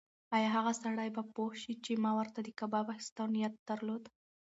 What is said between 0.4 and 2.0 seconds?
هغه سړی به پوه شي چې